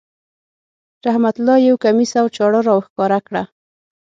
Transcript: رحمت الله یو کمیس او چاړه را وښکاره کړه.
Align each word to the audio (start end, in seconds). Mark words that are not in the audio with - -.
رحمت 1.07 1.35
الله 1.39 1.57
یو 1.67 1.75
کمیس 1.83 2.11
او 2.21 2.27
چاړه 2.35 2.59
را 2.67 2.73
وښکاره 2.77 3.19
کړه. 3.27 3.43